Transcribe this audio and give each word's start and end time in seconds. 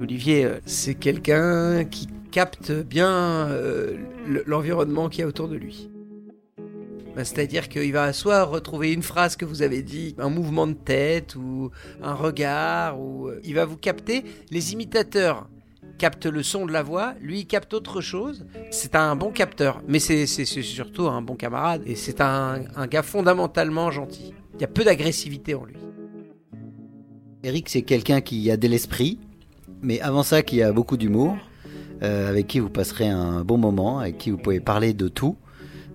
Olivier, 0.00 0.44
euh, 0.46 0.60
c'est 0.64 0.94
quelqu'un 0.94 1.84
qui 1.84 2.06
capte 2.30 2.72
bien 2.72 3.10
euh, 3.48 3.96
l'environnement 4.46 5.08
qui 5.08 5.20
y 5.20 5.22
a 5.22 5.26
autour 5.26 5.48
de 5.48 5.56
lui. 5.56 5.90
Bah, 7.14 7.24
c'est-à-dire 7.24 7.68
qu'il 7.68 7.92
va 7.92 8.12
soit 8.12 8.42
retrouver 8.44 8.92
une 8.92 9.02
phrase 9.02 9.36
que 9.36 9.44
vous 9.44 9.62
avez 9.62 9.82
dit, 9.82 10.14
un 10.18 10.30
mouvement 10.30 10.66
de 10.66 10.72
tête 10.72 11.36
ou 11.36 11.70
un 12.02 12.14
regard, 12.14 12.98
ou 12.98 13.28
euh, 13.28 13.40
il 13.44 13.54
va 13.54 13.66
vous 13.66 13.76
capter. 13.76 14.24
Les 14.50 14.72
imitateurs 14.72 15.48
captent 15.98 16.26
le 16.26 16.42
son 16.42 16.66
de 16.66 16.72
la 16.72 16.82
voix, 16.82 17.14
lui 17.20 17.40
il 17.40 17.46
capte 17.46 17.74
autre 17.74 18.00
chose. 18.00 18.46
C'est 18.70 18.94
un 18.94 19.16
bon 19.16 19.30
capteur, 19.30 19.82
mais 19.86 19.98
c'est 19.98 20.26
surtout 20.26 21.08
un 21.08 21.22
bon 21.22 21.36
camarade 21.36 21.82
et 21.86 21.94
c'est 21.94 22.20
un, 22.20 22.64
gars 22.88 23.02
fondamentalement 23.02 23.90
gentil. 23.90 24.34
Il 24.54 24.60
y 24.60 24.64
a 24.64 24.68
peu 24.68 24.84
d'agressivité 24.84 25.54
en 25.54 25.64
lui. 25.64 25.76
Eric, 27.44 27.68
c'est 27.68 27.82
quelqu'un 27.82 28.20
qui 28.22 28.50
a 28.50 28.56
de 28.56 28.66
l'esprit, 28.66 29.18
mais 29.82 30.00
avant 30.00 30.22
ça, 30.22 30.42
qui 30.42 30.62
a 30.62 30.72
beaucoup 30.72 30.96
d'humour, 30.96 31.36
euh, 32.02 32.28
avec 32.28 32.46
qui 32.46 32.58
vous 32.58 32.70
passerez 32.70 33.08
un 33.08 33.44
bon 33.44 33.58
moment, 33.58 33.98
avec 33.98 34.18
qui 34.18 34.30
vous 34.30 34.38
pouvez 34.38 34.60
parler 34.60 34.94
de 34.94 35.08
tout 35.08 35.36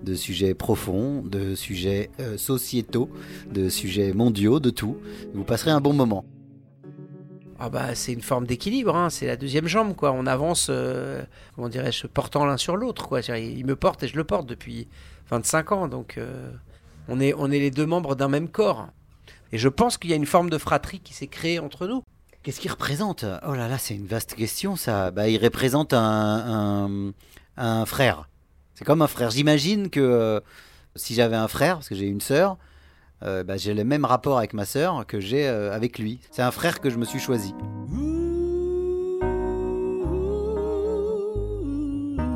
de 0.02 0.14
sujets 0.14 0.54
profonds, 0.54 1.22
de 1.22 1.54
sujets 1.54 2.10
euh, 2.20 2.36
sociétaux, 2.36 3.10
de 3.50 3.68
sujets 3.68 4.12
mondiaux, 4.12 4.60
de 4.60 4.70
tout. 4.70 4.96
Vous 5.34 5.44
passerez 5.44 5.70
un 5.70 5.80
bon 5.80 5.92
moment. 5.92 6.24
Ah 7.58 7.68
bah 7.68 7.94
c'est 7.94 8.14
une 8.14 8.22
forme 8.22 8.46
d'équilibre, 8.46 8.96
hein. 8.96 9.10
c'est 9.10 9.26
la 9.26 9.36
deuxième 9.36 9.66
jambe 9.66 9.94
quoi. 9.94 10.12
On 10.12 10.26
avance, 10.26 10.68
euh, 10.70 11.22
comment 11.54 11.68
dirais-je, 11.68 12.06
portant 12.06 12.46
l'un 12.46 12.56
sur 12.56 12.76
l'autre 12.76 13.06
quoi. 13.06 13.20
Il 13.20 13.66
me 13.66 13.76
porte 13.76 14.02
et 14.02 14.08
je 14.08 14.16
le 14.16 14.24
porte 14.24 14.46
depuis 14.46 14.88
25 15.28 15.72
ans, 15.72 15.88
donc 15.88 16.16
euh, 16.16 16.50
on 17.08 17.20
est 17.20 17.34
on 17.36 17.50
est 17.50 17.58
les 17.58 17.70
deux 17.70 17.84
membres 17.84 18.14
d'un 18.14 18.28
même 18.28 18.48
corps. 18.48 18.88
Et 19.52 19.58
je 19.58 19.68
pense 19.68 19.98
qu'il 19.98 20.10
y 20.10 20.12
a 20.12 20.16
une 20.16 20.26
forme 20.26 20.50
de 20.50 20.58
fratrie 20.58 21.00
qui 21.00 21.14
s'est 21.14 21.26
créée 21.26 21.58
entre 21.58 21.86
nous. 21.86 22.02
Qu'est-ce 22.42 22.60
qu'il 22.60 22.70
représente? 22.70 23.24
Oh 23.46 23.54
là 23.54 23.68
là, 23.68 23.78
c'est 23.78 23.94
une 23.94 24.06
vaste 24.06 24.34
question 24.34 24.76
ça. 24.76 25.10
Bah, 25.10 25.28
il 25.28 25.42
représente 25.42 25.92
un, 25.92 27.12
un 27.56 27.86
frère. 27.86 28.28
C'est 28.74 28.84
comme 28.84 29.02
un 29.02 29.08
frère. 29.08 29.30
J'imagine 29.30 29.90
que 29.90 30.00
euh, 30.00 30.40
si 30.96 31.14
j'avais 31.14 31.36
un 31.36 31.48
frère, 31.48 31.74
parce 31.76 31.88
que 31.88 31.94
j'ai 31.94 32.06
une 32.06 32.22
sœur, 32.22 32.56
euh, 33.22 33.44
bah, 33.44 33.58
j'ai 33.58 33.74
le 33.74 33.84
même 33.84 34.06
rapport 34.06 34.38
avec 34.38 34.54
ma 34.54 34.64
sœur 34.64 35.06
que 35.06 35.20
j'ai 35.20 35.46
euh, 35.46 35.74
avec 35.74 35.98
lui. 35.98 36.20
C'est 36.30 36.42
un 36.42 36.50
frère 36.50 36.80
que 36.80 36.88
je 36.88 36.96
me 36.96 37.04
suis 37.04 37.20
choisi. 37.20 37.52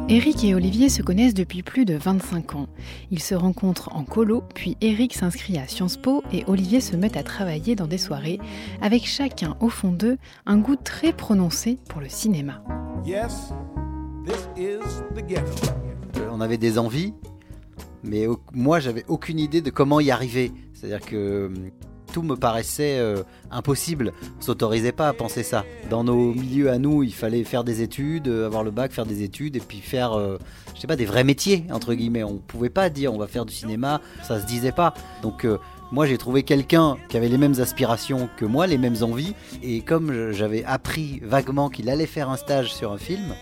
Eric 0.08 0.44
et 0.44 0.54
Olivier 0.54 0.88
se 0.88 1.02
connaissent 1.02 1.34
depuis 1.34 1.62
plus 1.62 1.84
de 1.84 1.94
25 1.94 2.56
ans. 2.56 2.68
Ils 3.10 3.22
se 3.22 3.34
rencontrent 3.34 3.94
en 3.96 4.04
colo, 4.04 4.42
puis 4.54 4.76
Eric 4.80 5.14
s'inscrit 5.14 5.58
à 5.58 5.66
Sciences 5.66 5.96
Po 5.96 6.22
et 6.32 6.44
Olivier 6.46 6.80
se 6.80 6.94
met 6.94 7.16
à 7.16 7.22
travailler 7.22 7.74
dans 7.74 7.86
des 7.86 7.98
soirées, 7.98 8.38
avec 8.82 9.06
chacun 9.06 9.56
au 9.60 9.70
fond 9.70 9.92
d'eux 9.92 10.18
un 10.44 10.58
goût 10.58 10.76
très 10.76 11.12
prononcé 11.12 11.78
pour 11.88 12.00
le 12.00 12.08
cinéma. 12.08 12.62
Yes, 13.06 13.52
this 14.26 14.48
is 14.56 14.78
the 15.14 15.26
ghetto 15.26 15.74
on 16.34 16.40
avait 16.40 16.58
des 16.58 16.78
envies, 16.78 17.14
mais 18.02 18.26
moi 18.52 18.80
j'avais 18.80 19.04
aucune 19.08 19.38
idée 19.38 19.60
de 19.60 19.70
comment 19.70 20.00
y 20.00 20.10
arriver. 20.10 20.52
C'est-à-dire 20.72 21.00
que 21.00 21.46
hum, 21.46 21.70
tout 22.14 22.22
me 22.22 22.36
paraissait 22.36 23.00
euh, 23.00 23.24
impossible. 23.50 24.12
On 24.38 24.42
s'autorisait 24.42 24.92
pas 24.92 25.08
à 25.08 25.12
penser 25.12 25.42
ça. 25.42 25.64
Dans 25.90 26.04
nos 26.04 26.32
milieux 26.32 26.70
à 26.70 26.78
nous, 26.78 27.02
il 27.02 27.12
fallait 27.12 27.42
faire 27.42 27.64
des 27.64 27.82
études, 27.82 28.28
euh, 28.28 28.46
avoir 28.46 28.62
le 28.62 28.70
bac, 28.70 28.92
faire 28.92 29.04
des 29.04 29.24
études 29.24 29.56
et 29.56 29.60
puis 29.60 29.78
faire, 29.78 30.12
euh, 30.12 30.38
je 30.76 30.80
sais 30.80 30.86
pas, 30.86 30.94
des 30.94 31.06
vrais 31.06 31.24
métiers 31.24 31.64
entre 31.72 31.92
guillemets. 31.92 32.22
On 32.22 32.36
pouvait 32.36 32.70
pas 32.70 32.88
dire 32.88 33.12
on 33.12 33.18
va 33.18 33.26
faire 33.26 33.44
du 33.44 33.52
cinéma, 33.52 34.00
ça 34.22 34.40
se 34.40 34.46
disait 34.46 34.70
pas. 34.70 34.94
Donc 35.22 35.44
moi 35.90 36.06
j'ai 36.06 36.16
trouvé 36.16 36.44
quelqu'un 36.44 36.96
qui 37.08 37.16
avait 37.16 37.28
les 37.28 37.38
mêmes 37.38 37.58
aspirations 37.58 38.28
que 38.36 38.44
moi, 38.44 38.68
les 38.68 38.78
mêmes 38.78 39.02
envies, 39.02 39.34
et 39.64 39.80
comme 39.80 40.30
j'avais 40.30 40.64
appris 40.64 41.20
vaguement 41.24 41.68
qu'il 41.68 41.90
allait 41.90 42.06
faire 42.06 42.30
un 42.30 42.36
stage 42.36 42.72
sur 42.72 42.92
un 42.92 42.98
film, 42.98 43.34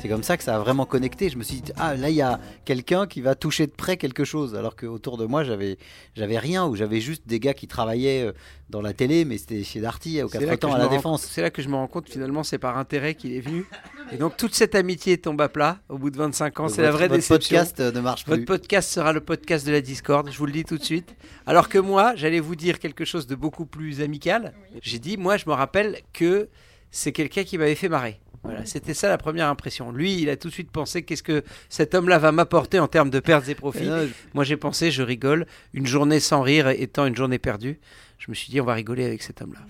c'est 0.00 0.08
comme 0.08 0.22
ça 0.22 0.36
que 0.36 0.44
ça 0.44 0.56
a 0.56 0.58
vraiment 0.58 0.84
connecté. 0.84 1.28
Je 1.28 1.36
me 1.36 1.42
suis 1.42 1.60
dit, 1.60 1.72
ah 1.76 1.94
là, 1.94 2.10
il 2.10 2.16
y 2.16 2.22
a 2.22 2.40
quelqu'un 2.64 3.06
qui 3.06 3.20
va 3.20 3.34
toucher 3.34 3.66
de 3.66 3.72
près 3.72 3.96
quelque 3.96 4.24
chose. 4.24 4.54
Alors 4.54 4.76
qu'autour 4.76 5.16
de 5.16 5.26
moi, 5.26 5.44
j'avais, 5.44 5.78
j'avais 6.14 6.38
rien, 6.38 6.66
ou 6.66 6.76
j'avais 6.76 7.00
juste 7.00 7.26
des 7.26 7.40
gars 7.40 7.54
qui 7.54 7.66
travaillaient 7.66 8.22
euh, 8.26 8.32
dans 8.68 8.80
la 8.80 8.92
télé, 8.92 9.24
mais 9.24 9.38
c'était 9.38 9.62
chez 9.62 9.80
Darty, 9.80 10.22
au 10.22 10.28
4 10.28 10.58
temps 10.58 10.72
à 10.72 10.78
la 10.78 10.88
Défense. 10.88 11.22
C'est 11.30 11.42
là 11.42 11.50
que 11.50 11.62
je 11.62 11.68
me 11.68 11.74
rends 11.74 11.86
compte, 11.86 12.08
finalement, 12.08 12.42
c'est 12.42 12.58
par 12.58 12.78
intérêt 12.78 13.14
qu'il 13.14 13.32
est 13.32 13.40
venu. 13.40 13.66
Et 14.10 14.16
donc, 14.16 14.36
toute 14.36 14.54
cette 14.54 14.74
amitié 14.74 15.18
tombe 15.18 15.40
à 15.40 15.48
plat 15.48 15.78
au 15.88 15.98
bout 15.98 16.10
de 16.10 16.16
25 16.16 16.60
ans. 16.60 16.68
C'est 16.68 16.82
la 16.82 16.90
vraie 16.90 17.08
votre 17.08 17.26
podcast 17.28 17.78
ne 17.80 18.00
marche 18.00 18.24
plus. 18.24 18.30
Votre 18.32 18.44
podcast 18.44 18.90
sera 18.90 19.12
le 19.12 19.20
podcast 19.20 19.66
de 19.66 19.72
la 19.72 19.80
Discord, 19.80 20.28
je 20.30 20.38
vous 20.38 20.46
le 20.46 20.52
dis 20.52 20.64
tout 20.64 20.78
de 20.78 20.84
suite. 20.84 21.14
Alors 21.46 21.68
que 21.68 21.78
moi, 21.78 22.14
j'allais 22.16 22.40
vous 22.40 22.56
dire 22.56 22.78
quelque 22.78 23.04
chose 23.04 23.26
de 23.26 23.34
beaucoup 23.34 23.66
plus 23.66 24.00
amical. 24.00 24.52
J'ai 24.80 24.98
dit, 24.98 25.16
moi, 25.16 25.36
je 25.36 25.44
me 25.46 25.52
rappelle 25.52 25.98
que 26.12 26.48
c'est 26.90 27.12
quelqu'un 27.12 27.44
qui 27.44 27.58
m'avait 27.58 27.74
fait 27.74 27.88
marrer. 27.88 28.20
Voilà, 28.44 28.66
c'était 28.66 28.94
ça 28.94 29.08
la 29.08 29.18
première 29.18 29.48
impression. 29.48 29.92
Lui, 29.92 30.20
il 30.20 30.28
a 30.28 30.36
tout 30.36 30.48
de 30.48 30.52
suite 30.52 30.70
pensé 30.70 31.02
qu'est-ce 31.02 31.22
que 31.22 31.44
cet 31.68 31.94
homme-là 31.94 32.18
va 32.18 32.32
m'apporter 32.32 32.80
en 32.80 32.88
termes 32.88 33.10
de 33.10 33.20
pertes 33.20 33.48
et 33.48 33.54
profits. 33.54 33.88
Moi, 34.34 34.42
j'ai 34.44 34.56
pensé, 34.56 34.90
je 34.90 35.02
rigole, 35.02 35.46
une 35.72 35.86
journée 35.86 36.18
sans 36.18 36.42
rire 36.42 36.68
étant 36.68 37.06
une 37.06 37.16
journée 37.16 37.38
perdue. 37.38 37.78
Je 38.18 38.30
me 38.30 38.34
suis 38.34 38.50
dit, 38.50 38.60
on 38.60 38.64
va 38.64 38.74
rigoler 38.74 39.04
avec 39.04 39.22
cet 39.22 39.42
homme-là. 39.42 39.60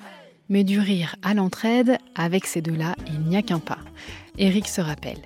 Mais 0.48 0.64
du 0.64 0.78
rire 0.78 1.16
à 1.22 1.34
l'entraide, 1.34 1.98
avec 2.14 2.46
ces 2.46 2.60
deux-là, 2.62 2.94
il 3.06 3.20
n'y 3.20 3.36
a 3.36 3.42
qu'un 3.42 3.58
pas. 3.58 3.78
Eric 4.38 4.68
se 4.68 4.80
rappelle. 4.80 5.18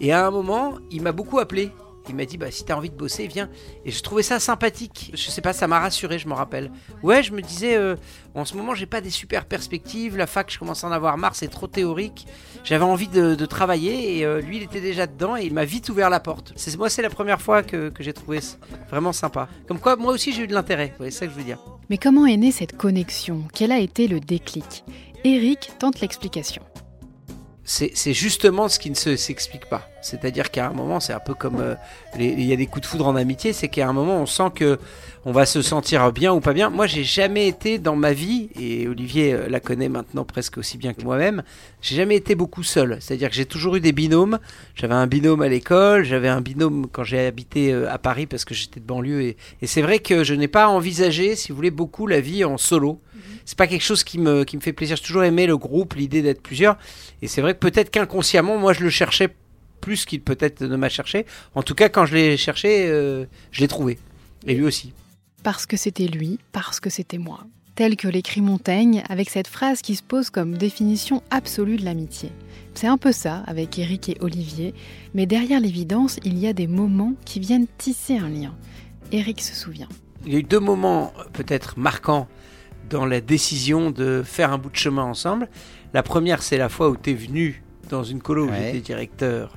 Et 0.00 0.12
à 0.12 0.26
un 0.26 0.30
moment, 0.30 0.78
il 0.90 1.02
m'a 1.02 1.12
beaucoup 1.12 1.38
appelé. 1.38 1.70
Il 2.08 2.14
m'a 2.14 2.24
dit 2.24 2.36
bah 2.36 2.50
si 2.50 2.64
t'as 2.64 2.74
envie 2.76 2.90
de 2.90 2.94
bosser, 2.94 3.26
viens. 3.26 3.48
Et 3.84 3.90
je 3.90 4.02
trouvais 4.02 4.22
ça 4.22 4.38
sympathique. 4.38 5.12
Je 5.14 5.30
sais 5.30 5.40
pas, 5.40 5.52
ça 5.52 5.66
m'a 5.66 5.80
rassuré, 5.80 6.18
je 6.18 6.28
me 6.28 6.34
rappelle. 6.34 6.70
Ouais, 7.02 7.22
je 7.22 7.32
me 7.32 7.42
disais 7.42 7.76
euh, 7.76 7.96
en 8.34 8.44
ce 8.44 8.56
moment 8.56 8.74
j'ai 8.74 8.86
pas 8.86 9.00
des 9.00 9.10
super 9.10 9.44
perspectives. 9.44 10.16
La 10.16 10.26
fac, 10.26 10.50
je 10.50 10.58
commence 10.58 10.84
à 10.84 10.88
en 10.88 10.92
avoir 10.92 11.16
marre, 11.18 11.34
c'est 11.34 11.48
trop 11.48 11.66
théorique. 11.66 12.26
J'avais 12.64 12.84
envie 12.84 13.08
de, 13.08 13.46
travailler 13.46 14.18
et 14.18 14.24
euh, 14.24 14.40
lui 14.40 14.56
il 14.56 14.62
était 14.64 14.80
déjà 14.80 15.06
dedans 15.06 15.36
et 15.36 15.44
il 15.44 15.54
m'a 15.54 15.64
vite 15.64 15.88
ouvert 15.88 16.10
la 16.10 16.20
porte. 16.20 16.52
C'est 16.56 16.76
moi 16.76 16.90
c'est 16.90 17.02
la 17.02 17.10
première 17.10 17.40
fois 17.40 17.62
que, 17.62 17.90
que 17.90 18.02
j'ai 18.02 18.12
trouvé 18.12 18.40
vraiment 18.90 19.12
sympa. 19.12 19.48
Comme 19.68 19.78
quoi 19.78 19.96
moi 19.96 20.12
aussi 20.12 20.32
j'ai 20.32 20.42
eu 20.42 20.46
de 20.46 20.54
l'intérêt. 20.54 20.94
c'est 20.98 21.10
ça 21.10 21.26
que 21.26 21.32
je 21.32 21.38
veux 21.38 21.44
dire. 21.44 21.58
Mais 21.90 21.98
comment 21.98 22.26
est 22.26 22.36
née 22.36 22.50
cette 22.50 22.76
connexion? 22.76 23.44
Quel 23.54 23.70
a 23.70 23.78
été 23.78 24.08
le 24.08 24.18
déclic? 24.18 24.84
Eric 25.24 25.72
tente 25.78 26.00
l'explication 26.00 26.62
c'est 27.68 28.12
justement 28.12 28.68
ce 28.68 28.78
qui 28.78 28.90
ne 28.90 28.94
s'explique 28.94 29.66
pas. 29.66 29.90
C'est-à-dire 30.00 30.52
qu'à 30.52 30.68
un 30.68 30.72
moment, 30.72 31.00
c'est 31.00 31.12
un 31.12 31.18
peu 31.18 31.34
comme 31.34 31.58
euh, 31.60 31.74
il 32.16 32.44
y 32.44 32.52
a 32.52 32.56
des 32.56 32.66
coups 32.66 32.82
de 32.82 32.86
foudre 32.86 33.08
en 33.08 33.16
amitié, 33.16 33.52
c'est 33.52 33.66
qu'à 33.66 33.88
un 33.88 33.92
moment, 33.92 34.20
on 34.20 34.26
sent 34.26 34.50
que 34.54 34.78
on 35.24 35.32
va 35.32 35.46
se 35.46 35.60
sentir 35.62 36.12
bien 36.12 36.32
ou 36.32 36.38
pas 36.38 36.52
bien. 36.52 36.70
Moi, 36.70 36.86
j'ai 36.86 37.02
jamais 37.02 37.48
été 37.48 37.78
dans 37.78 37.96
ma 37.96 38.12
vie, 38.12 38.48
et 38.58 38.86
Olivier 38.86 39.32
euh, 39.32 39.48
la 39.48 39.58
connaît 39.58 39.88
maintenant 39.88 40.24
presque 40.24 40.58
aussi 40.58 40.78
bien 40.78 40.94
que 40.94 41.02
moi-même. 41.02 41.42
J'ai 41.82 41.96
jamais 41.96 42.14
été 42.14 42.36
beaucoup 42.36 42.62
seul. 42.62 42.98
C'est-à-dire 43.00 43.30
que 43.30 43.34
j'ai 43.34 43.46
toujours 43.46 43.74
eu 43.74 43.80
des 43.80 43.90
binômes. 43.90 44.38
J'avais 44.76 44.94
un 44.94 45.08
binôme 45.08 45.42
à 45.42 45.48
l'école, 45.48 46.04
j'avais 46.04 46.28
un 46.28 46.40
binôme 46.40 46.86
quand 46.92 47.02
j'ai 47.02 47.26
habité 47.26 47.72
euh, 47.72 47.92
à 47.92 47.98
Paris 47.98 48.26
parce 48.26 48.44
que 48.44 48.54
j'étais 48.54 48.78
de 48.78 48.86
banlieue. 48.86 49.22
Et, 49.22 49.36
et 49.60 49.66
c'est 49.66 49.82
vrai 49.82 49.98
que 49.98 50.22
je 50.22 50.34
n'ai 50.34 50.48
pas 50.48 50.68
envisagé, 50.68 51.34
si 51.34 51.50
vous 51.50 51.56
voulez, 51.56 51.72
beaucoup 51.72 52.06
la 52.06 52.20
vie 52.20 52.44
en 52.44 52.58
solo 52.58 53.00
c'est 53.46 53.56
pas 53.56 53.68
quelque 53.68 53.84
chose 53.84 54.04
qui 54.04 54.18
me, 54.18 54.44
qui 54.44 54.56
me 54.56 54.60
fait 54.60 54.72
plaisir. 54.72 54.96
J'ai 54.96 55.04
toujours 55.04 55.24
aimé 55.24 55.46
le 55.46 55.56
groupe, 55.56 55.94
l'idée 55.94 56.20
d'être 56.20 56.42
plusieurs. 56.42 56.76
Et 57.22 57.28
c'est 57.28 57.40
vrai 57.40 57.54
que 57.54 57.60
peut-être 57.60 57.90
qu'inconsciemment, 57.90 58.58
moi, 58.58 58.72
je 58.72 58.82
le 58.82 58.90
cherchais 58.90 59.34
plus 59.80 60.04
qu'il 60.04 60.20
peut-être 60.20 60.62
ne 60.62 60.76
m'a 60.76 60.88
cherché. 60.88 61.26
En 61.54 61.62
tout 61.62 61.76
cas, 61.76 61.88
quand 61.88 62.06
je 62.06 62.16
l'ai 62.16 62.36
cherché, 62.36 62.88
euh, 62.88 63.24
je 63.52 63.60
l'ai 63.60 63.68
trouvé. 63.68 63.98
Et 64.46 64.54
lui 64.54 64.64
aussi. 64.64 64.92
Parce 65.44 65.64
que 65.64 65.76
c'était 65.76 66.08
lui, 66.08 66.40
parce 66.50 66.80
que 66.80 66.90
c'était 66.90 67.18
moi. 67.18 67.38
Tel 67.76 67.94
que 67.96 68.08
l'écrit 68.08 68.40
Montaigne, 68.40 69.04
avec 69.08 69.30
cette 69.30 69.46
phrase 69.46 69.80
qui 69.80 69.94
se 69.94 70.02
pose 70.02 70.28
comme 70.30 70.56
définition 70.56 71.22
absolue 71.30 71.76
de 71.76 71.84
l'amitié. 71.84 72.32
C'est 72.74 72.88
un 72.88 72.98
peu 72.98 73.12
ça 73.12 73.44
avec 73.46 73.78
Eric 73.78 74.08
et 74.08 74.16
Olivier, 74.20 74.74
mais 75.14 75.26
derrière 75.26 75.60
l'évidence, 75.60 76.18
il 76.24 76.36
y 76.38 76.48
a 76.48 76.52
des 76.52 76.66
moments 76.66 77.14
qui 77.24 77.38
viennent 77.38 77.66
tisser 77.78 78.16
un 78.16 78.28
lien. 78.28 78.54
Eric 79.12 79.40
se 79.40 79.54
souvient. 79.54 79.88
Il 80.24 80.32
y 80.32 80.36
a 80.36 80.38
eu 80.40 80.42
deux 80.42 80.58
moments 80.58 81.12
peut-être 81.32 81.78
marquants 81.78 82.26
dans 82.88 83.06
la 83.06 83.20
décision 83.20 83.90
de 83.90 84.22
faire 84.24 84.52
un 84.52 84.58
bout 84.58 84.70
de 84.70 84.76
chemin 84.76 85.02
ensemble. 85.02 85.48
La 85.94 86.02
première, 86.02 86.42
c'est 86.42 86.58
la 86.58 86.68
fois 86.68 86.88
où 86.88 86.96
tu 86.96 87.10
es 87.10 87.14
venu 87.14 87.62
dans 87.88 88.04
une 88.04 88.20
colo 88.20 88.46
où 88.46 88.52
j'étais 88.52 88.80
directeur 88.80 89.56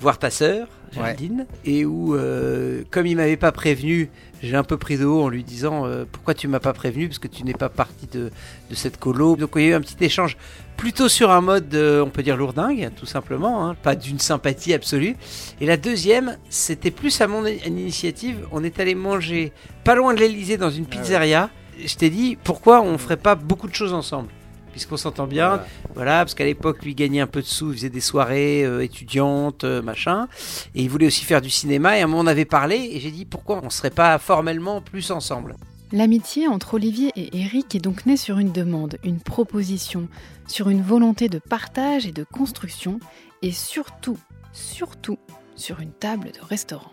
voir 0.00 0.18
ta 0.18 0.30
sœur, 0.30 0.68
Géraldine, 0.92 1.46
et 1.64 1.84
où, 1.84 2.14
euh, 2.14 2.82
comme 2.90 3.06
il 3.06 3.16
m'avait 3.16 3.36
pas 3.36 3.52
prévenu, 3.52 4.10
j'ai 4.42 4.54
un 4.54 4.62
peu 4.62 4.76
pris 4.76 4.98
de 4.98 5.04
haut 5.04 5.22
en 5.22 5.28
lui 5.28 5.42
disant 5.42 5.86
euh, 5.86 6.04
pourquoi 6.10 6.34
tu 6.34 6.46
m'as 6.46 6.60
pas 6.60 6.74
prévenu? 6.74 7.08
Parce 7.08 7.18
que 7.18 7.26
tu 7.28 7.42
n'es 7.42 7.54
pas 7.54 7.70
partie 7.70 8.06
de, 8.06 8.30
de, 8.68 8.74
cette 8.74 8.98
colo. 8.98 9.36
Donc 9.36 9.52
il 9.56 9.62
y 9.62 9.64
a 9.64 9.68
eu 9.68 9.74
un 9.74 9.80
petit 9.80 10.04
échange 10.04 10.36
plutôt 10.76 11.08
sur 11.08 11.30
un 11.30 11.40
mode, 11.40 11.74
on 11.74 12.10
peut 12.10 12.22
dire 12.22 12.36
lourdingue, 12.36 12.90
tout 12.96 13.06
simplement, 13.06 13.66
hein, 13.66 13.76
pas 13.82 13.96
d'une 13.96 14.18
sympathie 14.18 14.74
absolue. 14.74 15.16
Et 15.60 15.66
la 15.66 15.76
deuxième, 15.76 16.36
c'était 16.50 16.90
plus 16.90 17.20
à 17.20 17.26
mon 17.26 17.46
initiative. 17.46 18.46
On 18.52 18.62
est 18.62 18.78
allé 18.78 18.94
manger 18.94 19.52
pas 19.84 19.94
loin 19.94 20.12
de 20.12 20.20
l'Elysée 20.20 20.58
dans 20.58 20.70
une 20.70 20.84
ah 20.84 20.96
pizzeria 20.96 21.50
je 21.84 21.94
t'ai 21.96 22.10
dit 22.10 22.36
pourquoi 22.42 22.82
on 22.82 22.98
ferait 22.98 23.16
pas 23.16 23.34
beaucoup 23.34 23.68
de 23.68 23.74
choses 23.74 23.92
ensemble? 23.92 24.28
Puisqu'on 24.72 24.96
s'entend 24.96 25.28
bien. 25.28 25.60
Voilà. 25.94 26.18
parce 26.18 26.34
qu'à 26.34 26.44
l'époque, 26.44 26.82
lui 26.82 26.96
gagnait 26.96 27.20
un 27.20 27.28
peu 27.28 27.40
de 27.40 27.46
sous, 27.46 27.70
il 27.70 27.76
faisait 27.76 27.90
des 27.90 28.00
soirées 28.00 28.64
euh, 28.64 28.82
étudiantes, 28.82 29.62
euh, 29.62 29.80
machin. 29.82 30.26
Et 30.74 30.82
il 30.82 30.90
voulait 30.90 31.06
aussi 31.06 31.24
faire 31.24 31.40
du 31.40 31.50
cinéma. 31.50 31.96
Et 31.96 32.00
à 32.00 32.04
un 32.04 32.06
moment, 32.08 32.22
on 32.22 32.26
avait 32.26 32.44
parlé, 32.44 32.90
et 32.92 32.98
j'ai 32.98 33.12
dit 33.12 33.24
pourquoi 33.24 33.60
on 33.62 33.70
serait 33.70 33.90
pas 33.90 34.18
formellement 34.18 34.80
plus 34.80 35.12
ensemble? 35.12 35.54
L'amitié 35.92 36.48
entre 36.48 36.74
Olivier 36.74 37.12
et 37.14 37.38
Eric 37.38 37.76
est 37.76 37.78
donc 37.78 38.04
née 38.04 38.16
sur 38.16 38.40
une 38.40 38.50
demande, 38.50 38.96
une 39.04 39.20
proposition, 39.20 40.08
sur 40.48 40.68
une 40.68 40.82
volonté 40.82 41.28
de 41.28 41.38
partage 41.38 42.04
et 42.04 42.12
de 42.12 42.24
construction, 42.24 42.98
et 43.42 43.52
surtout, 43.52 44.18
surtout, 44.52 45.18
sur 45.54 45.78
une 45.78 45.92
table 45.92 46.32
de 46.32 46.44
restaurant 46.44 46.90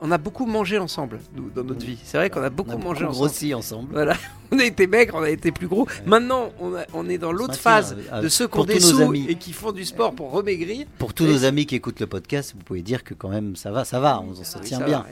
on 0.00 0.10
a 0.10 0.18
beaucoup 0.18 0.46
mangé 0.46 0.78
ensemble, 0.78 1.20
nous, 1.34 1.50
dans 1.50 1.64
notre 1.64 1.84
vie. 1.84 1.98
C'est 2.04 2.18
vrai 2.18 2.28
qu'on 2.28 2.42
a 2.42 2.50
beaucoup 2.50 2.72
on 2.72 2.80
a 2.80 2.84
mangé 2.84 3.04
ensemble. 3.04 3.16
grossi 3.16 3.54
ensemble. 3.54 3.88
Voilà. 3.92 4.16
On 4.52 4.58
a 4.60 4.64
été 4.64 4.86
maigres, 4.86 5.16
on 5.16 5.22
a 5.22 5.30
été 5.30 5.50
plus 5.50 5.66
gros. 5.66 5.88
Maintenant, 6.06 6.52
on, 6.60 7.08
est 7.08 7.18
dans 7.18 7.32
l'autre 7.32 7.56
phase 7.56 7.96
de 8.22 8.28
ceux 8.28 8.46
qui 8.46 8.58
ont 8.58 8.64
des 8.64 8.78
sous 8.78 9.12
et 9.12 9.34
qui 9.34 9.52
font 9.52 9.72
du 9.72 9.84
sport 9.84 10.14
pour 10.14 10.30
remaigrir. 10.30 10.86
Pour 10.98 11.12
tous 11.12 11.24
nos 11.24 11.44
amis 11.44 11.66
qui 11.66 11.74
écoutent 11.74 11.98
le 11.98 12.06
podcast, 12.06 12.54
vous 12.56 12.62
pouvez 12.62 12.82
dire 12.82 13.02
que 13.02 13.14
quand 13.14 13.30
même 13.30 13.56
ça 13.56 13.72
va, 13.72 13.84
ça 13.84 13.98
va, 13.98 14.20
on 14.20 14.32
s'en 14.44 14.60
tient 14.60 14.78
bien. 14.80 15.04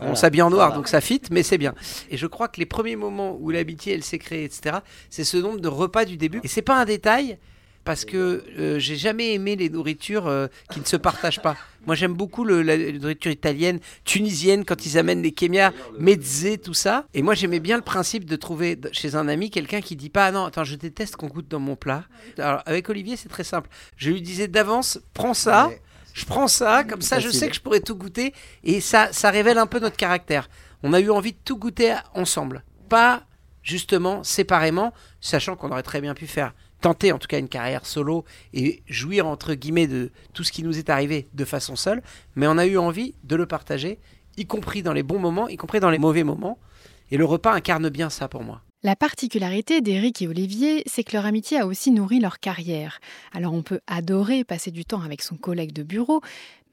On 0.00 0.14
s'habille 0.14 0.42
en 0.42 0.50
noir, 0.50 0.74
donc 0.74 0.88
ça 0.88 1.00
fit, 1.00 1.22
mais 1.30 1.42
c'est 1.42 1.56
bien. 1.56 1.72
Et 2.10 2.18
je 2.18 2.26
crois 2.26 2.48
que 2.48 2.60
les 2.60 2.66
premiers 2.66 2.96
moments 2.96 3.38
où 3.40 3.48
l'amitié, 3.48 3.94
elle 3.94 4.04
s'est 4.04 4.18
créée, 4.18 4.44
etc., 4.44 4.78
c'est 5.08 5.24
ce 5.24 5.38
nombre 5.38 5.60
de 5.60 5.68
repas 5.68 6.04
du 6.04 6.18
début. 6.18 6.40
Et 6.44 6.48
c'est 6.48 6.60
pas 6.60 6.78
un 6.78 6.84
détail, 6.84 7.38
parce 7.84 8.04
que 8.04 8.44
euh, 8.58 8.78
j'ai 8.78 8.96
jamais 8.96 9.34
aimé 9.34 9.56
les 9.56 9.68
nourritures 9.68 10.26
euh, 10.26 10.46
qui 10.70 10.80
ne 10.80 10.84
se 10.84 10.96
partagent 10.96 11.42
pas. 11.42 11.56
Moi, 11.86 11.94
j'aime 11.94 12.14
beaucoup 12.14 12.44
le, 12.44 12.62
la, 12.62 12.76
nourriture 12.76 13.30
italienne, 13.30 13.78
tunisienne, 14.04 14.64
quand 14.64 14.86
ils 14.86 14.96
amènent 14.96 15.22
les 15.22 15.32
kémias, 15.32 15.72
mezzé, 15.98 16.56
tout 16.56 16.72
ça. 16.72 17.04
Et 17.12 17.20
moi, 17.20 17.34
j'aimais 17.34 17.60
bien 17.60 17.76
le 17.76 17.82
principe 17.82 18.24
de 18.24 18.36
trouver 18.36 18.80
chez 18.92 19.16
un 19.16 19.28
ami 19.28 19.50
quelqu'un 19.50 19.82
qui 19.82 19.94
dit 19.94 20.08
pas 20.08 20.26
ah 20.26 20.32
non, 20.32 20.44
attends, 20.46 20.64
je 20.64 20.76
déteste 20.76 21.16
qu'on 21.16 21.26
goûte 21.26 21.48
dans 21.48 21.60
mon 21.60 21.76
plat. 21.76 22.04
Alors, 22.38 22.62
avec 22.64 22.88
Olivier, 22.88 23.16
c'est 23.16 23.28
très 23.28 23.44
simple. 23.44 23.68
Je 23.96 24.10
lui 24.10 24.22
disais 24.22 24.48
d'avance, 24.48 24.98
prends 25.12 25.34
ça. 25.34 25.70
Je 26.14 26.24
prends 26.26 26.46
ça, 26.46 26.84
comme 26.84 27.02
ça, 27.02 27.18
je 27.18 27.28
sais 27.28 27.48
que 27.48 27.56
je 27.56 27.60
pourrais 27.60 27.80
tout 27.80 27.96
goûter. 27.96 28.32
Et 28.62 28.80
ça, 28.80 29.08
ça 29.12 29.30
révèle 29.30 29.58
un 29.58 29.66
peu 29.66 29.80
notre 29.80 29.96
caractère. 29.96 30.48
On 30.84 30.92
a 30.92 31.00
eu 31.00 31.10
envie 31.10 31.32
de 31.32 31.38
tout 31.44 31.56
goûter 31.56 31.96
ensemble, 32.14 32.62
pas 32.88 33.24
justement 33.64 34.22
séparément, 34.22 34.92
sachant 35.20 35.56
qu'on 35.56 35.72
aurait 35.72 35.82
très 35.82 36.00
bien 36.00 36.14
pu 36.14 36.28
faire 36.28 36.54
tenter 36.84 37.12
en 37.12 37.18
tout 37.18 37.28
cas 37.28 37.38
une 37.38 37.48
carrière 37.48 37.86
solo 37.86 38.26
et 38.52 38.82
jouir 38.86 39.26
entre 39.26 39.54
guillemets 39.54 39.86
de 39.86 40.10
tout 40.34 40.44
ce 40.44 40.52
qui 40.52 40.62
nous 40.62 40.76
est 40.76 40.90
arrivé 40.90 41.28
de 41.32 41.46
façon 41.46 41.76
seule, 41.76 42.02
mais 42.36 42.46
on 42.46 42.58
a 42.58 42.66
eu 42.66 42.76
envie 42.76 43.14
de 43.24 43.36
le 43.36 43.46
partager, 43.46 43.98
y 44.36 44.44
compris 44.44 44.82
dans 44.82 44.92
les 44.92 45.02
bons 45.02 45.18
moments, 45.18 45.48
y 45.48 45.56
compris 45.56 45.80
dans 45.80 45.88
les 45.88 45.98
mauvais 45.98 46.24
moments, 46.24 46.58
et 47.10 47.16
le 47.16 47.24
repas 47.24 47.54
incarne 47.54 47.88
bien 47.88 48.10
ça 48.10 48.28
pour 48.28 48.42
moi. 48.42 48.60
La 48.82 48.96
particularité 48.96 49.80
d'Éric 49.80 50.20
et 50.20 50.28
Olivier, 50.28 50.82
c'est 50.84 51.04
que 51.04 51.16
leur 51.16 51.24
amitié 51.24 51.58
a 51.58 51.66
aussi 51.66 51.90
nourri 51.90 52.20
leur 52.20 52.38
carrière. 52.38 53.00
Alors 53.32 53.54
on 53.54 53.62
peut 53.62 53.80
adorer 53.86 54.44
passer 54.44 54.70
du 54.70 54.84
temps 54.84 55.00
avec 55.00 55.22
son 55.22 55.36
collègue 55.36 55.72
de 55.72 55.84
bureau, 55.84 56.20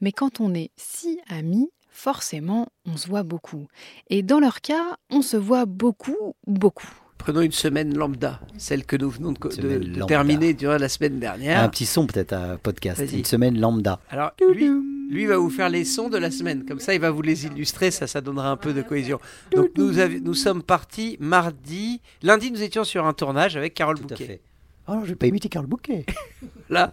mais 0.02 0.12
quand 0.12 0.40
on 0.40 0.52
est 0.52 0.72
si 0.76 1.20
amis, 1.30 1.70
forcément, 1.88 2.68
on 2.84 2.98
se 2.98 3.08
voit 3.08 3.22
beaucoup. 3.22 3.66
Et 4.10 4.22
dans 4.22 4.40
leur 4.40 4.60
cas, 4.60 4.98
on 5.08 5.22
se 5.22 5.38
voit 5.38 5.64
beaucoup, 5.64 6.34
beaucoup. 6.46 7.01
Prenons 7.22 7.42
une 7.42 7.52
semaine 7.52 7.96
lambda, 7.96 8.40
celle 8.58 8.84
que 8.84 8.96
nous 8.96 9.08
venons 9.08 9.30
de, 9.30 10.04
terminer 10.06 10.54
durant 10.54 10.76
la 10.76 10.88
semaine 10.88 11.20
dernière. 11.20 11.62
Un 11.62 11.68
petit 11.68 11.86
son 11.86 12.04
peut-être 12.04 12.32
à 12.32 12.58
podcast, 12.58 13.00
une 13.12 13.24
semaine 13.24 13.60
lambda. 13.60 14.00
Alors 14.10 14.32
lui, 14.52 14.68
lui 15.08 15.26
va 15.26 15.36
vous 15.36 15.48
faire 15.48 15.68
les 15.68 15.84
sons 15.84 16.08
de 16.08 16.18
la 16.18 16.32
semaine, 16.32 16.64
comme 16.64 16.80
ça 16.80 16.94
il 16.94 17.00
va 17.00 17.12
vous 17.12 17.22
les 17.22 17.46
illustrer, 17.46 17.92
ça 17.92 18.08
ça 18.08 18.20
donnera 18.20 18.50
un 18.50 18.56
peu 18.56 18.72
de 18.72 18.82
cohésion. 18.82 19.20
Donc 19.52 19.70
nous, 19.76 19.92
nous 20.20 20.34
sommes 20.34 20.64
partis 20.64 21.16
mardi, 21.20 22.00
lundi 22.22 22.50
nous 22.50 22.60
étions 22.60 22.82
sur 22.82 23.06
un 23.06 23.12
tournage 23.12 23.56
avec 23.56 23.74
Carole 23.74 24.00
Tout 24.00 24.08
Bouquet. 24.08 24.40
Oh 24.88 24.94
non, 24.94 25.04
je 25.04 25.10
vais 25.10 25.14
pas 25.14 25.28
imiter 25.28 25.48
Carole 25.48 25.68
Bouquet. 25.68 26.04
Là, 26.70 26.92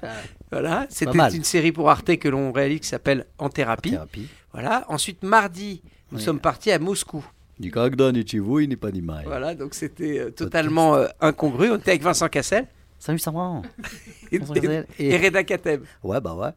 voilà, 0.52 0.86
c'était 0.90 1.18
une 1.36 1.44
série 1.44 1.72
pour 1.72 1.90
Arte 1.90 2.18
que 2.18 2.30
l'on 2.30 2.52
réalise 2.52 2.82
qui 2.82 2.88
s'appelle 2.88 3.26
En 3.40 3.50
thérapie. 3.50 3.98
Voilà. 4.54 4.86
Ensuite 4.90 5.24
mardi, 5.24 5.82
nous 6.12 6.20
sommes 6.20 6.40
partis 6.40 6.72
à 6.72 6.78
Moscou. 6.78 7.26
Ni 7.60 7.72
il 7.72 8.70
n'est 8.70 8.76
pas 8.78 8.92
ni 8.92 9.02
mal. 9.02 9.26
Voilà, 9.26 9.54
donc 9.54 9.74
c'était 9.74 10.20
euh, 10.20 10.32
totalement 10.32 10.96
euh, 10.96 11.08
incongru. 11.20 11.72
On 11.72 11.76
était 11.76 11.92
avec 11.92 12.04
Vincent 12.04 12.30
Cassel. 12.30 12.68
Salut, 12.98 13.20
ça 13.20 13.32
va 13.32 13.62
et, 14.32 14.40
et, 15.00 15.18
Reda 15.18 15.44
Kateb. 15.44 15.84
Ouais, 16.04 16.22
bah 16.22 16.36
ouais. 16.36 16.50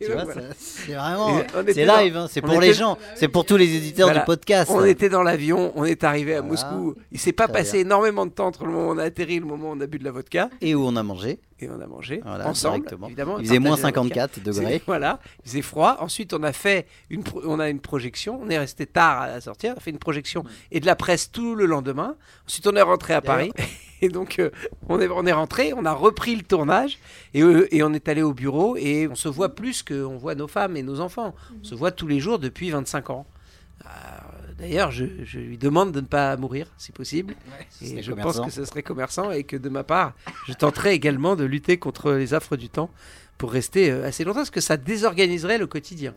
Tu 0.00 0.12
vois, 0.12 0.24
c'est 0.56 0.92
vraiment. 0.92 1.40
C'est 1.66 1.84
live, 1.84 2.16
hein, 2.16 2.26
c'est 2.30 2.40
pour 2.40 2.60
les 2.60 2.72
gens, 2.72 2.98
c'est 3.14 3.28
pour 3.28 3.44
tous 3.44 3.56
les 3.56 3.74
éditeurs 3.76 4.12
du 4.12 4.20
podcast. 4.24 4.70
On 4.72 4.84
était 4.84 5.08
dans 5.08 5.22
l'avion, 5.22 5.72
on 5.76 5.84
est 5.84 6.04
arrivé 6.04 6.36
à 6.36 6.42
Moscou. 6.42 6.94
Il 7.12 7.18
s'est 7.18 7.32
pas 7.32 7.48
passé 7.48 7.78
énormément 7.80 8.26
de 8.26 8.30
temps 8.32 8.46
entre 8.46 8.64
le 8.64 8.72
moment 8.72 8.88
où 8.88 8.94
on 8.94 8.98
a 8.98 9.04
atterri 9.04 9.36
et 9.36 9.40
le 9.40 9.46
moment 9.46 9.70
où 9.70 9.76
on 9.76 9.80
a 9.80 9.86
bu 9.86 9.98
de 9.98 10.04
la 10.04 10.10
vodka. 10.10 10.50
Et 10.60 10.74
où 10.74 10.84
on 10.84 10.96
a 10.96 11.02
mangé. 11.02 11.40
Et 11.60 11.68
on 11.68 11.80
a 11.80 11.86
mangé 11.86 12.20
ensemble, 12.24 12.86
évidemment. 13.06 13.38
Il 13.38 13.46
faisait 13.46 13.58
moins 13.58 13.76
54 13.76 14.42
degrés. 14.42 14.82
Voilà, 14.86 15.18
il 15.44 15.50
faisait 15.50 15.62
froid. 15.62 15.96
Ensuite, 16.00 16.32
on 16.32 16.42
a 16.42 16.52
fait 16.52 16.86
une, 17.10 17.22
on 17.44 17.58
a 17.58 17.68
une 17.68 17.80
projection. 17.80 18.40
On 18.42 18.48
est 18.48 18.58
resté 18.58 18.86
tard 18.86 19.22
à 19.22 19.26
la 19.26 19.40
sortie. 19.40 19.68
On 19.68 19.72
a 19.76 19.80
fait 19.80 19.90
une 19.90 19.98
projection 19.98 20.44
et 20.70 20.80
de 20.80 20.86
la 20.86 20.94
presse 20.94 21.30
tout 21.30 21.54
le 21.54 21.66
lendemain. 21.66 22.14
Ensuite, 22.46 22.66
on 22.66 22.76
est 22.76 22.82
rentré 22.82 23.14
à 23.14 23.20
Paris. 23.20 23.52
Et 24.00 24.08
donc, 24.08 24.38
euh, 24.38 24.50
on, 24.88 25.00
est, 25.00 25.08
on 25.08 25.26
est 25.26 25.32
rentré, 25.32 25.72
on 25.72 25.84
a 25.84 25.92
repris 25.92 26.36
le 26.36 26.42
tournage 26.42 26.98
et, 27.34 27.42
euh, 27.42 27.66
et 27.74 27.82
on 27.82 27.92
est 27.92 28.08
allé 28.08 28.22
au 28.22 28.32
bureau 28.32 28.76
et 28.76 29.08
on 29.08 29.16
se 29.16 29.28
voit 29.28 29.48
plus 29.58 29.82
qu'on 29.82 30.16
voit 30.16 30.34
nos 30.34 30.48
femmes 30.48 30.76
et 30.76 30.82
nos 30.82 31.00
enfants. 31.00 31.34
On 31.60 31.64
se 31.64 31.74
voit 31.74 31.90
tous 31.90 32.06
les 32.06 32.20
jours 32.20 32.38
depuis 32.38 32.70
25 32.70 33.10
ans. 33.10 33.26
Euh, 33.84 33.88
d'ailleurs, 34.56 34.90
je, 34.90 35.04
lui 35.04 35.58
demande 35.58 35.92
de 35.92 36.00
ne 36.00 36.06
pas 36.06 36.36
mourir, 36.36 36.72
si 36.78 36.92
possible. 36.92 37.34
et 37.82 38.02
je 38.02 38.12
pense 38.12 38.40
que 38.40 38.50
ce 38.50 38.64
serait 38.64 38.82
commerçant 38.82 39.30
et 39.30 39.44
que 39.44 39.56
de 39.56 39.68
ma 39.68 39.84
part, 39.84 40.14
je 40.46 40.52
tenterai 40.52 40.94
également 40.94 41.36
de 41.36 41.44
lutter 41.44 41.76
contre 41.78 42.12
les 42.12 42.34
affres 42.34 42.56
du 42.56 42.68
temps 42.68 42.90
pour 43.36 43.52
rester 43.52 43.90
assez 43.90 44.24
longtemps, 44.24 44.40
parce 44.40 44.50
que 44.50 44.60
ça 44.60 44.76
désorganiserait 44.76 45.58
le 45.58 45.66
quotidien. 45.66 46.14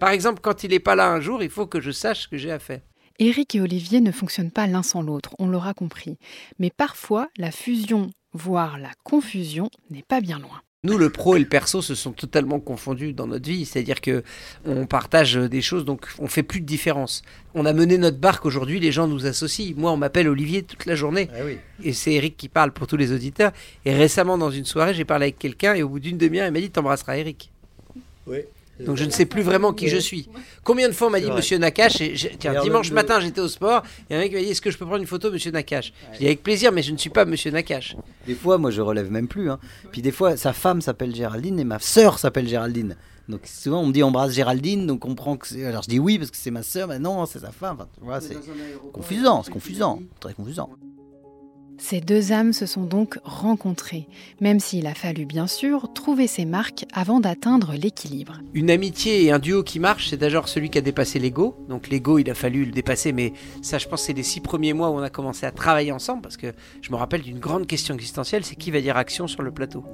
Par 0.00 0.10
exemple, 0.10 0.40
quand 0.42 0.64
il 0.64 0.70
n'est 0.70 0.80
pas 0.80 0.96
là 0.96 1.08
un 1.10 1.20
jour, 1.20 1.42
il 1.42 1.50
faut 1.50 1.66
que 1.66 1.80
je 1.80 1.92
sache 1.92 2.22
ce 2.22 2.28
que 2.28 2.36
j'ai 2.36 2.50
à 2.50 2.58
faire. 2.58 2.80
Éric 3.20 3.54
et 3.54 3.60
Olivier 3.60 4.00
ne 4.00 4.10
fonctionnent 4.10 4.50
pas 4.50 4.66
l'un 4.66 4.82
sans 4.82 5.02
l'autre, 5.02 5.36
on 5.38 5.46
l'aura 5.46 5.72
compris. 5.72 6.18
Mais 6.58 6.70
parfois, 6.70 7.28
la 7.36 7.52
fusion, 7.52 8.10
voire 8.32 8.76
la 8.78 8.90
confusion, 9.04 9.70
n'est 9.90 10.02
pas 10.02 10.20
bien 10.20 10.40
loin. 10.40 10.60
Nous, 10.84 10.98
le 10.98 11.10
pro 11.10 11.34
et 11.34 11.38
le 11.38 11.46
perso 11.46 11.82
se 11.82 11.94
sont 11.94 12.12
totalement 12.12 12.60
confondus 12.60 13.14
dans 13.14 13.26
notre 13.26 13.48
vie. 13.48 13.64
C'est-à-dire 13.64 14.00
que 14.00 14.22
on 14.66 14.86
partage 14.86 15.34
des 15.34 15.62
choses, 15.62 15.84
donc 15.84 16.06
on 16.18 16.28
fait 16.28 16.42
plus 16.42 16.60
de 16.60 16.66
différence. 16.66 17.22
On 17.54 17.66
a 17.66 17.72
mené 17.72 17.98
notre 17.98 18.18
barque 18.18 18.44
aujourd'hui, 18.44 18.78
les 18.80 18.92
gens 18.92 19.08
nous 19.08 19.26
associent. 19.26 19.74
Moi, 19.76 19.90
on 19.90 19.96
m'appelle 19.96 20.28
Olivier 20.28 20.62
toute 20.62 20.86
la 20.86 20.94
journée. 20.94 21.28
Ah 21.34 21.44
et 21.82 21.92
c'est 21.92 22.12
Eric 22.12 22.36
qui 22.36 22.48
parle 22.48 22.70
pour 22.72 22.86
tous 22.86 22.96
les 22.96 23.12
auditeurs. 23.12 23.52
Et 23.84 23.94
récemment, 23.94 24.38
dans 24.38 24.50
une 24.50 24.66
soirée, 24.66 24.94
j'ai 24.94 25.04
parlé 25.04 25.24
avec 25.24 25.38
quelqu'un 25.38 25.74
et 25.74 25.82
au 25.82 25.88
bout 25.88 26.00
d'une 26.00 26.18
demi-heure, 26.18 26.46
il 26.46 26.52
m'a 26.52 26.60
dit 26.60 26.70
T'embrasseras 26.70 27.16
Eric. 27.16 27.50
Oui. 28.26 28.40
Donc 28.80 28.96
je 28.96 29.04
ne 29.04 29.10
sais 29.10 29.26
plus 29.26 29.42
vraiment 29.42 29.72
qui 29.72 29.88
je 29.88 29.96
suis. 29.96 30.28
Combien 30.62 30.88
de 30.88 30.94
fois 30.94 31.08
on 31.08 31.10
m'a 31.10 31.20
dit 31.20 31.30
Monsieur 31.30 31.58
Nakache 31.58 32.02
tiens, 32.38 32.60
Dimanche 32.62 32.90
matin 32.90 33.20
j'étais 33.20 33.40
au 33.40 33.48
sport, 33.48 33.82
et 34.10 34.16
un 34.16 34.18
mec 34.18 34.32
m'a 34.32 34.40
dit 34.40 34.46
Est-ce 34.46 34.60
que 34.60 34.70
je 34.70 34.78
peux 34.78 34.84
prendre 34.84 35.00
une 35.00 35.06
photo 35.06 35.30
Monsieur 35.30 35.50
Nakache? 35.50 35.92
Je 36.12 36.18
dis 36.18 36.26
avec 36.26 36.42
plaisir, 36.42 36.72
mais 36.72 36.82
je 36.82 36.92
ne 36.92 36.98
suis 36.98 37.10
pas 37.10 37.24
Monsieur 37.24 37.50
Nakache. 37.50 37.96
Des 38.26 38.34
fois, 38.34 38.58
moi 38.58 38.70
je 38.70 38.80
relève 38.80 39.10
même 39.10 39.28
plus. 39.28 39.50
Hein. 39.50 39.58
Puis 39.92 40.02
des 40.02 40.12
fois, 40.12 40.36
sa 40.36 40.52
femme 40.52 40.80
s'appelle 40.80 41.14
Géraldine 41.14 41.60
et 41.60 41.64
ma 41.64 41.78
sœur 41.78 42.18
s'appelle 42.18 42.48
Géraldine. 42.48 42.96
Donc 43.28 43.42
souvent 43.44 43.80
on 43.80 43.86
me 43.86 43.92
dit 43.92 44.02
embrasse 44.02 44.34
Géraldine, 44.34 44.86
donc 44.86 45.04
on 45.04 45.08
comprend 45.08 45.36
que 45.36 45.46
c'est. 45.46 45.64
Alors 45.64 45.82
je 45.82 45.88
dis 45.88 45.98
oui 45.98 46.18
parce 46.18 46.30
que 46.30 46.36
c'est 46.36 46.50
ma 46.50 46.62
sœur, 46.62 46.88
mais 46.88 46.98
non, 46.98 47.24
c'est 47.26 47.38
sa 47.38 47.52
femme. 47.52 47.78
Enfin, 48.02 48.20
c'est 48.20 48.36
confusant, 48.92 49.42
c'est 49.42 49.50
confusant, 49.50 50.00
très 50.20 50.34
confusant. 50.34 50.70
Ces 51.76 52.00
deux 52.00 52.32
âmes 52.32 52.52
se 52.52 52.66
sont 52.66 52.84
donc 52.84 53.18
rencontrées, 53.24 54.06
même 54.40 54.60
s'il 54.60 54.86
a 54.86 54.94
fallu 54.94 55.26
bien 55.26 55.46
sûr 55.46 55.92
trouver 55.92 56.26
ses 56.26 56.44
marques 56.44 56.86
avant 56.92 57.20
d'atteindre 57.20 57.74
l'équilibre. 57.74 58.40
Une 58.54 58.70
amitié 58.70 59.24
et 59.24 59.32
un 59.32 59.38
duo 59.38 59.62
qui 59.62 59.80
marche, 59.80 60.08
c'est 60.08 60.16
d'abord 60.16 60.48
celui 60.48 60.70
qui 60.70 60.78
a 60.78 60.80
dépassé 60.80 61.18
l'ego. 61.18 61.56
Donc 61.68 61.88
l'ego, 61.88 62.18
il 62.18 62.30
a 62.30 62.34
fallu 62.34 62.64
le 62.64 62.72
dépasser, 62.72 63.12
mais 63.12 63.32
ça, 63.60 63.78
je 63.78 63.88
pense, 63.88 64.02
c'est 64.02 64.12
les 64.12 64.22
six 64.22 64.40
premiers 64.40 64.72
mois 64.72 64.90
où 64.90 64.94
on 64.94 65.02
a 65.02 65.10
commencé 65.10 65.46
à 65.46 65.50
travailler 65.50 65.92
ensemble, 65.92 66.22
parce 66.22 66.36
que 66.36 66.52
je 66.80 66.90
me 66.90 66.96
rappelle 66.96 67.22
d'une 67.22 67.40
grande 67.40 67.66
question 67.66 67.94
existentielle, 67.94 68.44
c'est 68.44 68.56
qui 68.56 68.70
va 68.70 68.80
dire 68.80 68.96
action 68.96 69.26
sur 69.26 69.42
le 69.42 69.50
plateau? 69.50 69.84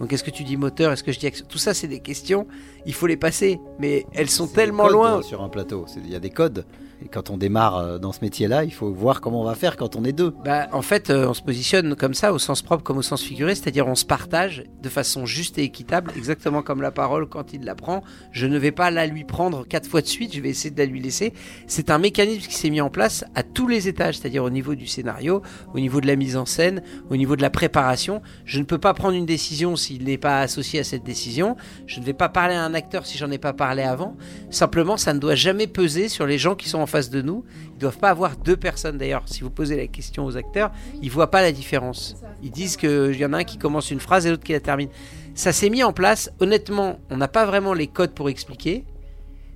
Donc 0.00 0.12
est-ce 0.12 0.24
que 0.24 0.30
tu 0.30 0.44
dis 0.44 0.56
moteur, 0.56 0.92
est-ce 0.92 1.04
que 1.04 1.12
je 1.12 1.18
dis 1.18 1.26
action 1.26 1.46
Tout 1.48 1.58
ça, 1.58 1.74
c'est 1.74 1.88
des 1.88 2.00
questions, 2.00 2.46
il 2.86 2.94
faut 2.94 3.06
les 3.06 3.16
passer, 3.16 3.60
mais 3.78 4.06
elles 4.12 4.30
sont 4.30 4.46
tellement 4.46 4.88
loin. 4.88 5.22
Sur 5.22 5.42
un 5.42 5.48
plateau, 5.48 5.86
il 5.96 6.10
y 6.10 6.16
a 6.16 6.20
des 6.20 6.30
codes. 6.30 6.64
Et 7.04 7.08
quand 7.08 7.28
on 7.28 7.36
démarre 7.36 7.76
euh, 7.76 7.98
dans 7.98 8.12
ce 8.12 8.20
métier-là, 8.22 8.64
il 8.64 8.72
faut 8.72 8.90
voir 8.90 9.20
comment 9.20 9.42
on 9.42 9.44
va 9.44 9.54
faire 9.54 9.76
quand 9.76 9.94
on 9.94 10.04
est 10.04 10.12
deux. 10.12 10.32
Bah, 10.44 10.68
en 10.72 10.80
fait, 10.80 11.10
euh, 11.10 11.28
on 11.28 11.34
se 11.34 11.42
positionne 11.42 11.96
comme 11.96 12.14
ça, 12.14 12.32
au 12.32 12.38
sens 12.38 12.62
propre 12.62 12.82
comme 12.82 12.96
au 12.96 13.02
sens 13.02 13.22
figuré, 13.22 13.54
c'est-à-dire 13.54 13.86
on 13.86 13.94
se 13.94 14.06
partage 14.06 14.64
de 14.82 14.88
façon 14.88 15.26
juste 15.26 15.58
et 15.58 15.64
équitable, 15.64 16.12
exactement 16.16 16.62
comme 16.62 16.80
la 16.80 16.90
parole 16.90 17.28
quand 17.28 17.52
il 17.52 17.64
la 17.64 17.74
prend. 17.74 18.02
Je 18.32 18.46
ne 18.46 18.58
vais 18.58 18.72
pas 18.72 18.90
la 18.90 19.06
lui 19.06 19.24
prendre 19.24 19.66
quatre 19.66 19.88
fois 19.88 20.00
de 20.00 20.06
suite, 20.06 20.34
je 20.34 20.40
vais 20.40 20.48
essayer 20.48 20.70
de 20.70 20.78
la 20.78 20.86
lui 20.86 21.00
laisser. 21.00 21.34
C'est 21.66 21.90
un 21.90 21.98
mécanisme 21.98 22.48
qui 22.48 22.54
s'est 22.54 22.70
mis 22.70 22.80
en 22.80 22.90
place 22.90 23.24
à 23.34 23.42
tous 23.42 23.68
les 23.68 23.86
étages, 23.88 24.18
c'est-à-dire 24.18 24.44
au 24.44 24.50
niveau 24.50 24.74
du 24.74 24.86
scénario, 24.86 25.42
au 25.74 25.80
niveau 25.80 26.00
de 26.00 26.06
la 26.06 26.16
mise 26.16 26.36
en 26.36 26.46
scène, 26.46 26.82
au 27.10 27.16
niveau 27.16 27.36
de 27.36 27.42
la 27.42 27.50
préparation. 27.50 28.22
Je 28.46 28.60
ne 28.60 28.64
peux 28.64 28.78
pas 28.78 28.94
prendre 28.94 29.14
une 29.14 29.26
décision 29.26 29.72
s'il 29.84 30.04
n'est 30.04 30.18
pas 30.18 30.40
associé 30.40 30.80
à 30.80 30.84
cette 30.84 31.04
décision. 31.04 31.56
Je 31.86 32.00
ne 32.00 32.04
vais 32.04 32.12
pas 32.12 32.28
parler 32.28 32.54
à 32.54 32.64
un 32.64 32.74
acteur 32.74 33.06
si 33.06 33.18
j'en 33.18 33.30
ai 33.30 33.38
pas 33.38 33.52
parlé 33.52 33.82
avant. 33.82 34.16
Simplement, 34.50 34.96
ça 34.96 35.12
ne 35.12 35.18
doit 35.18 35.34
jamais 35.34 35.66
peser 35.66 36.08
sur 36.08 36.26
les 36.26 36.38
gens 36.38 36.54
qui 36.54 36.68
sont 36.68 36.78
en 36.78 36.86
face 36.86 37.10
de 37.10 37.22
nous. 37.22 37.44
Ils 37.74 37.78
doivent 37.78 37.98
pas 37.98 38.10
avoir 38.10 38.36
deux 38.36 38.56
personnes 38.56 38.98
d'ailleurs. 38.98 39.24
Si 39.26 39.42
vous 39.42 39.50
posez 39.50 39.76
la 39.76 39.86
question 39.86 40.24
aux 40.24 40.36
acteurs, 40.36 40.72
ils 41.02 41.10
voient 41.10 41.30
pas 41.30 41.42
la 41.42 41.52
différence. 41.52 42.16
Ils 42.42 42.50
disent 42.50 42.76
qu'il 42.76 43.16
y 43.16 43.24
en 43.24 43.32
a 43.32 43.38
un 43.38 43.44
qui 43.44 43.58
commence 43.58 43.90
une 43.90 44.00
phrase 44.00 44.26
et 44.26 44.30
l'autre 44.30 44.44
qui 44.44 44.52
la 44.52 44.60
termine. 44.60 44.88
Ça 45.34 45.52
s'est 45.52 45.70
mis 45.70 45.82
en 45.82 45.92
place. 45.92 46.30
Honnêtement, 46.40 46.98
on 47.10 47.16
n'a 47.16 47.28
pas 47.28 47.46
vraiment 47.46 47.74
les 47.74 47.86
codes 47.86 48.12
pour 48.12 48.28
expliquer. 48.28 48.84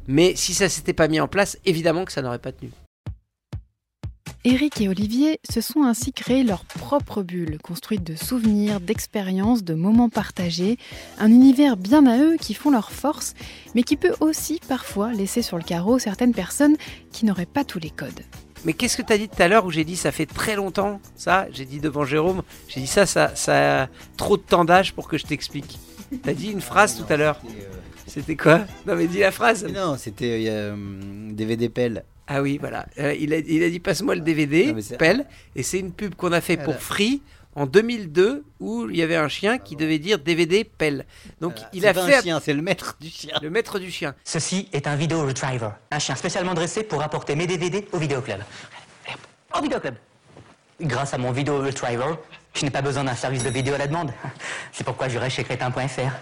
Mais 0.07 0.35
si 0.37 0.55
ça 0.55 0.69
s'était 0.69 0.95
pas 0.95 1.09
mis 1.09 1.21
en 1.21 1.29
place, 1.29 1.59
évidemment 1.65 2.05
que 2.05 2.13
ça 2.13 2.23
n'aurait 2.23 2.39
pas 2.39 2.53
tenu. 2.53 2.71
Eric 4.45 4.81
et 4.81 4.89
Olivier 4.89 5.41
se 5.51 5.61
sont 5.61 5.83
ainsi 5.83 6.13
créés 6.13 6.45
leur 6.45 6.65
propre 6.65 7.23
bulle, 7.23 7.59
construite 7.61 8.05
de 8.05 8.15
souvenirs, 8.15 8.81
d'expériences, 8.81 9.65
de 9.65 9.75
moments 9.75 10.09
partagés, 10.09 10.79
un 11.19 11.31
univers 11.33 11.77
bien 11.77 12.07
à 12.07 12.19
eux 12.19 12.37
qui 12.41 12.55
font 12.55 12.71
leur 12.71 12.93
force, 12.93 13.35
mais 13.75 13.83
qui 13.83 13.97
peut 13.97 14.15
aussi 14.21 14.61
parfois 14.69 15.13
laisser 15.13 15.43
sur 15.43 15.57
le 15.57 15.65
carreau 15.65 15.99
certaines 15.99 16.33
personnes 16.33 16.77
qui 17.11 17.25
n'auraient 17.25 17.47
pas 17.47 17.65
tous 17.65 17.81
les 17.81 17.91
codes. 17.91 18.21
Mais 18.65 18.75
qu'est-ce 18.75 18.97
que 18.97 19.03
tu 19.03 19.13
as 19.13 19.19
dit 19.19 19.29
tout 19.29 19.43
à 19.43 19.49
l'heure 19.49 19.67
où 19.67 19.71
j'ai 19.73 19.85
dit 19.85 19.97
ça 19.97 20.13
fait 20.13 20.27
très 20.27 20.55
longtemps, 20.55 21.01
ça? 21.17 21.47
J'ai 21.53 21.65
dit 21.65 21.81
devant 21.81 22.05
Jérôme, 22.05 22.43
j'ai 22.69 22.81
dit 22.81 22.87
ça, 22.87 23.07
ça, 23.07 23.35
ça 23.35 23.83
a 23.83 23.89
trop 24.17 24.37
de 24.37 24.43
temps 24.43 24.65
d'âge 24.65 24.95
pour 24.95 25.09
que 25.09 25.19
je 25.19 25.27
t'explique. 25.27 25.79
T'as 26.23 26.35
dit 26.35 26.51
une 26.51 26.61
phrase 26.61 26.97
tout 26.97 27.13
à 27.13 27.17
l'heure. 27.17 27.41
C'était 28.07 28.37
quoi? 28.37 28.61
Non 28.87 28.95
mais 28.95 29.07
dis 29.09 29.19
la 29.19 29.33
phrase. 29.33 29.67
Non, 29.67 29.97
c'était 29.99 30.47
euh, 30.49 30.75
DVD 31.33 31.69
Pelle. 31.69 32.05
Ah 32.29 32.43
oui, 32.43 32.59
voilà. 32.59 32.87
Euh, 32.99 33.15
il, 33.19 33.33
a, 33.33 33.39
il, 33.39 33.63
a, 33.65 33.71
dit 33.71 33.81
passe-moi 33.81 34.15
le 34.15 34.21
DVD, 34.21 34.75
Pelle. 34.99 35.27
Et 35.57 35.63
c'est 35.63 35.79
une 35.79 35.93
pub 35.93 36.15
qu'on 36.15 36.33
a 36.33 36.43
fait 36.43 36.59
pour 36.59 36.77
Free 36.77 37.23
en 37.55 37.67
2002 37.67 38.45
où 38.61 38.89
il 38.91 38.97
y 38.97 39.03
avait 39.03 39.17
un 39.17 39.29
chien 39.29 39.59
qui 39.59 39.77
devait 39.77 39.99
dire 39.99 40.19
DVD 40.19 40.63
Pelle. 40.63 41.07
Donc 41.41 41.55
il 41.73 41.87
a 41.87 41.95
fait. 41.95 42.01
un 42.01 42.21
chien, 42.21 42.41
c'est 42.41 42.53
le 42.53 42.61
maître 42.61 42.97
du 43.01 43.09
chien. 43.09 43.35
Le 43.43 43.49
maître 43.49 43.79
du 43.79 43.91
chien. 43.91 44.15
Ceci 44.25 44.69
est 44.75 44.87
un 44.87 44.95
vidéo 44.95 45.27
retriever, 45.27 45.71
un 45.91 45.99
chien 45.99 46.15
spécialement 46.15 46.53
dressé 46.53 46.85
pour 46.85 47.03
apporter 47.03 47.35
mes 47.35 47.47
DVD 47.47 47.89
au 47.93 47.99
vidéoclub. 47.99 48.41
Au 49.57 49.63
vidéoclub. 49.63 49.95
Grâce 50.81 51.15
à 51.15 51.19
mon 51.19 51.33
vidéo 51.33 51.59
retriever, 51.59 52.15
je 52.55 52.65
n'ai 52.65 52.71
pas 52.71 52.83
besoin 52.83 53.05
d'un 53.05 53.17
service 53.17 53.43
de 53.43 53.51
vidéo 53.51 53.75
à 53.75 53.79
la 53.79 53.87
demande. 53.87 54.13
C'est 54.71 54.85
pourquoi 54.85 55.09
je 55.09 55.19
reste 55.19 55.37
chez 55.37 55.45
crétin.fr. 55.45 56.13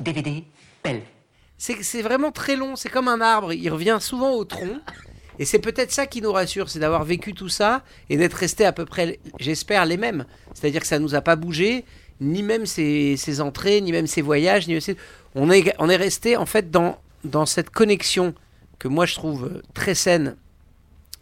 DVD 0.00 0.44
Pelle. 0.82 1.02
C'est 1.62 2.02
vraiment 2.02 2.32
très 2.32 2.56
long, 2.56 2.74
c'est 2.74 2.88
comme 2.88 3.06
un 3.06 3.20
arbre, 3.20 3.52
il 3.52 3.70
revient 3.70 3.98
souvent 4.00 4.32
au 4.32 4.44
tronc. 4.44 4.80
Et 5.38 5.44
c'est 5.44 5.60
peut-être 5.60 5.92
ça 5.92 6.06
qui 6.06 6.20
nous 6.20 6.32
rassure, 6.32 6.68
c'est 6.68 6.80
d'avoir 6.80 7.04
vécu 7.04 7.34
tout 7.34 7.48
ça 7.48 7.84
et 8.10 8.16
d'être 8.16 8.34
resté 8.34 8.64
à 8.64 8.72
peu 8.72 8.84
près, 8.84 9.20
j'espère, 9.38 9.86
les 9.86 9.96
mêmes. 9.96 10.24
C'est-à-dire 10.54 10.80
que 10.80 10.88
ça 10.88 10.98
nous 10.98 11.14
a 11.14 11.20
pas 11.20 11.36
bougé, 11.36 11.84
ni 12.20 12.42
même 12.42 12.66
ses, 12.66 13.40
entrées, 13.40 13.80
ni 13.80 13.92
même 13.92 14.08
ses 14.08 14.22
voyages. 14.22 14.66
Ni 14.66 14.76
On, 15.36 15.52
est, 15.52 15.72
on 15.78 15.88
est 15.88 15.96
resté 15.96 16.36
en 16.36 16.46
fait 16.46 16.72
dans, 16.72 16.96
cette 17.46 17.70
connexion 17.70 18.34
que 18.80 18.88
moi 18.88 19.06
je 19.06 19.14
trouve 19.14 19.62
très 19.72 19.94
saine. 19.94 20.34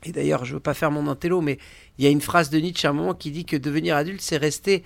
Et 0.05 0.13
d'ailleurs, 0.13 0.47
je 0.47 0.53
ne 0.53 0.55
veux 0.55 0.63
pas 0.63 0.73
faire 0.73 0.91
mon 0.91 1.07
intello, 1.07 1.43
mais 1.43 1.59
il 1.99 2.05
y 2.07 2.09
a 2.09 2.11
une 2.11 2.23
phrase 2.23 2.49
de 2.49 2.59
Nietzsche 2.59 2.89
à 2.89 2.93
un 2.93 2.95
moment 2.95 3.13
qui 3.13 3.31
dit 3.31 3.45
que 3.45 3.59
devenir 3.59 3.95
adulte, 3.95 4.23
c'est 4.23 4.39
rester 4.39 4.85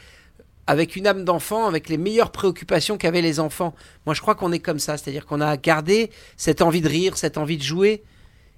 avec 0.66 0.96
une 0.96 1.06
âme 1.06 1.24
d'enfant, 1.24 1.66
avec 1.66 1.88
les 1.88 1.98
meilleures 1.98 2.30
préoccupations 2.30 2.96
qu'avaient 2.96 3.22
les 3.22 3.40
enfants. 3.40 3.74
Moi, 4.06 4.14
je 4.14 4.20
crois 4.20 4.34
qu'on 4.34 4.52
est 4.52 4.60
comme 4.60 4.78
ça, 4.78 4.96
c'est-à-dire 4.96 5.26
qu'on 5.26 5.40
a 5.40 5.56
gardé 5.56 6.10
cette 6.36 6.62
envie 6.62 6.80
de 6.80 6.88
rire, 6.88 7.16
cette 7.16 7.38
envie 7.38 7.56
de 7.56 7.62
jouer. 7.62 8.02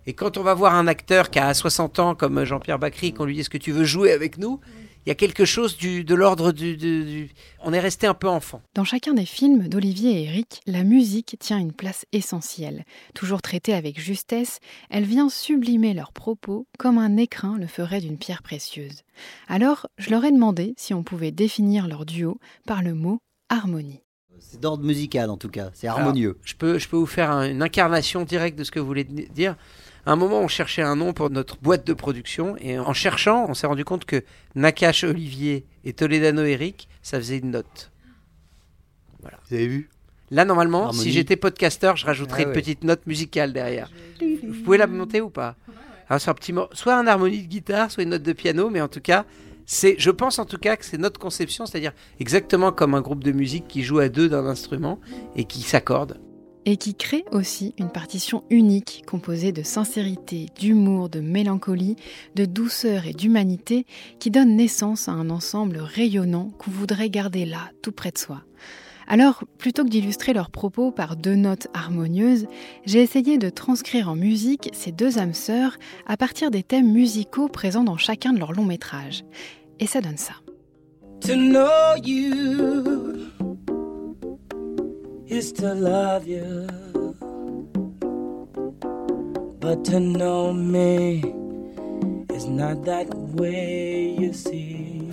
Et 0.07 0.13
quand 0.13 0.37
on 0.37 0.43
va 0.43 0.55
voir 0.55 0.75
un 0.75 0.87
acteur 0.87 1.31
qui 1.31 1.39
a 1.39 1.53
60 1.53 1.99
ans, 1.99 2.15
comme 2.15 2.45
Jean-Pierre 2.45 2.79
Bacry, 2.79 3.13
qu'on 3.13 3.25
lui 3.25 3.35
dit 3.35 3.41
Est-ce 3.41 3.51
que 3.51 3.59
tu 3.59 3.73
veux 3.73 3.85
jouer 3.85 4.13
avec 4.13 4.39
nous? 4.39 4.61
Il 5.07 5.11
y 5.11 5.13
a 5.13 5.15
quelque 5.15 5.45
chose 5.45 5.77
du, 5.77 6.03
de 6.03 6.15
l'ordre 6.17 6.51
du, 6.51 7.31
On 7.63 7.73
est 7.73 7.81
resté 7.81 8.09
un 8.09 8.15
peu 8.15 8.29
enfant. 8.29 8.61
Dans 8.75 8.83
chacun 8.83 9.15
des 9.15 9.25
films 9.25 9.69
d'Olivier 9.69 10.11
et 10.11 10.25
Eric, 10.25 10.61
la 10.67 10.83
musique 10.83 11.37
tient 11.39 11.59
une 11.59 11.73
place 11.73 12.05
essentielle. 12.13 12.85
Toujours 13.15 13.41
traitée 13.41 13.73
avec 13.73 14.01
justesse, 14.01 14.59
elle 14.91 15.05
vient 15.05 15.29
sublimer 15.29 15.95
leurs 15.95 16.11
propos 16.11 16.67
comme 16.77 16.99
un 16.99 17.17
écrin 17.19 17.57
le 17.57 17.69
ferait 17.69 18.01
d'une 18.01 18.19
pierre 18.19 18.43
précieuse. 18.43 19.03
Alors, 19.47 19.87
je 19.97 20.11
leur 20.11 20.25
ai 20.25 20.33
demandé 20.33 20.75
si 20.77 20.93
on 20.93 21.05
pouvait 21.05 21.31
définir 21.31 21.87
leur 21.87 22.05
duo 22.05 22.41
par 22.67 22.83
le 22.83 22.95
mot 22.95 23.21
harmonie. 23.49 24.03
C'est 24.41 24.61
d'ordre 24.61 24.85
musical 24.85 25.31
en 25.31 25.37
tout 25.37 25.49
cas, 25.49 25.71
c'est 25.73 25.87
harmonieux. 25.87 26.37
je, 26.43 26.55
peux, 26.55 26.79
je 26.79 26.89
peux 26.89 26.97
vous 26.97 27.07
faire 27.07 27.31
une 27.31 27.63
incarnation 27.63 28.25
directe 28.25 28.59
de 28.59 28.65
ce 28.65 28.73
que 28.73 28.81
vous 28.81 28.87
voulez 28.87 29.05
dire. 29.05 29.57
À 30.07 30.13
un 30.13 30.17
moment, 30.17 30.39
on 30.41 30.47
cherchait 30.47 30.83
un 30.83 30.95
nom 30.95 31.13
pour 31.13 31.31
notre 31.31 31.59
boîte 31.59 31.85
de 31.85 31.93
production 31.93 32.57
et 32.61 32.79
en 32.79 32.93
cherchant, 32.93 33.47
on 33.49 33.55
s'est 33.55 33.67
rendu 33.67 33.85
compte 33.85 34.05
que 34.05 34.23
Nakash 34.55 35.03
Olivier 35.03 35.67
et 35.85 35.93
Toledano 35.93 36.45
Eric, 36.45 36.89
ça 37.03 37.19
faisait 37.19 37.39
une 37.39 37.51
note. 37.51 37.91
Voilà. 39.21 39.39
Vous 39.49 39.57
avez 39.57 39.67
vu? 39.67 39.91
Là, 40.31 40.45
normalement, 40.45 40.93
si 40.93 41.11
j'étais 41.11 41.35
podcasteur, 41.35 41.97
je 41.97 42.07
rajouterais 42.07 42.45
ah 42.45 42.49
une 42.49 42.53
petite 42.53 42.85
note 42.85 43.05
musicale 43.07 43.53
derrière. 43.53 43.91
Vous 44.21 44.63
pouvez 44.65 44.79
la 44.79 44.87
monter 44.87 45.21
ou 45.21 45.31
pas? 45.31 45.57
Alors, 46.09 46.29
un 46.29 46.35
petit 46.35 46.55
soit 46.73 46.97
un 46.97 47.07
harmonie 47.09 47.43
de 47.43 47.49
guitare, 47.49 47.91
soit 47.91 48.05
une 48.05 48.11
note 48.11 48.23
de 48.23 48.33
piano, 48.33 48.71
mais 48.71 48.81
en 48.81 48.89
tout 48.89 49.01
cas, 49.01 49.25
c'est, 49.67 49.97
je 49.99 50.11
pense 50.11 50.39
en 50.39 50.45
tout 50.45 50.59
cas 50.59 50.77
que 50.77 50.85
c'est 50.85 50.99
notre 50.99 51.19
conception, 51.19 51.67
c'est-à-dire 51.67 51.93
exactement 52.21 52.71
comme 52.71 52.95
un 52.95 53.01
groupe 53.01 53.25
de 53.25 53.33
musique 53.33 53.67
qui 53.67 53.83
joue 53.83 53.99
à 53.99 54.09
deux 54.09 54.29
d'un 54.29 54.47
instrument 54.47 55.01
et 55.35 55.45
qui 55.45 55.63
s'accorde 55.63 56.21
et 56.67 56.77
qui 56.77 56.95
crée 56.95 57.25
aussi 57.31 57.75
une 57.79 57.89
partition 57.89 58.45
unique 58.51 59.05
composée 59.07 59.53
de 59.53 59.63
sincérité, 59.63 60.47
d'humour, 60.59 61.09
de 61.09 61.21
mélancolie, 61.21 61.97
de 62.35 62.45
douceur 62.45 63.07
et 63.07 63.13
d'humanité 63.13 63.87
qui 64.19 64.31
donne 64.31 64.57
naissance 64.57 65.09
à 65.09 65.13
un 65.13 65.31
ensemble 65.31 65.79
rayonnant 65.79 66.51
qu'on 66.59 66.73
voudrait 66.73 67.09
garder 67.09 67.47
là, 67.47 67.71
tout 67.83 67.93
près 67.93 68.11
de 68.11 68.19
soi. 68.19 68.43
Alors, 69.09 69.45
plutôt 69.59 69.85
que 69.85 69.89
d'illustrer 69.89 70.33
leurs 70.33 70.51
propos 70.51 70.91
par 70.91 71.15
deux 71.15 71.37
notes 71.37 71.69
harmonieuses, 71.73 72.49
j'ai 72.85 73.01
essayé 73.01 73.39
de 73.39 73.49
transcrire 73.51 74.09
en 74.09 74.17
musique 74.17 74.69
ces 74.73 74.91
deux 74.91 75.19
âmes 75.19 75.35
sœurs 75.35 75.77
à 76.09 76.17
partir 76.17 76.51
des 76.51 76.65
thèmes 76.65 76.93
musicaux 76.93 77.47
présents 77.47 77.85
dans 77.85 77.97
chacun 77.97 78.33
de 78.33 78.41
leurs 78.41 78.53
longs 78.53 78.65
métrages. 78.65 79.25
Et 79.79 79.87
ça 79.87 80.01
donne 80.01 80.17
ça. 80.17 80.33
Is 85.29 85.53
to 85.53 85.75
love 85.75 86.27
you. 86.27 86.67
But 89.61 89.85
to 89.87 89.99
know 89.99 90.53
me 90.53 91.21
is 92.31 92.47
not 92.47 92.85
that 92.85 93.13
way, 93.13 94.17
you 94.19 94.33
see. 94.33 95.11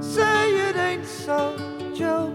Say 0.00 0.50
it 0.68 0.76
ain't 0.76 1.06
so, 1.06 1.56
Joe, 1.94 2.34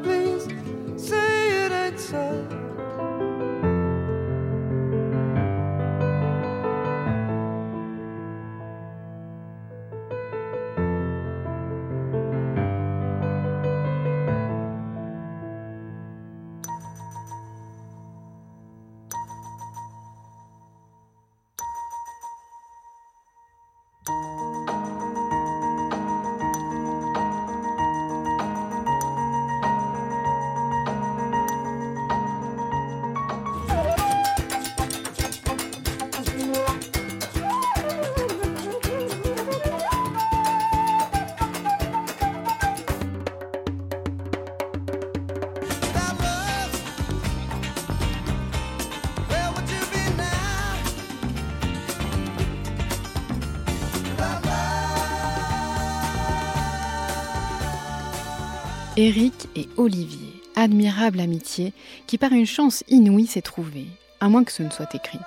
Eric 58.99 59.47
et 59.55 59.69
Olivier, 59.77 60.41
admirable 60.55 61.19
amitié 61.19 61.71
qui 62.07 62.17
par 62.17 62.31
une 62.31 62.47
chance 62.47 62.83
inouïe 62.87 63.27
s'est 63.27 63.43
trouvée, 63.43 63.85
à 64.19 64.27
moins 64.27 64.43
que 64.43 64.51
ce 64.51 64.63
ne 64.63 64.71
soit 64.71 64.95
écrit. 64.95 65.19